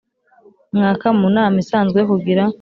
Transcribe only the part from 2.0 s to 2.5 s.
kugira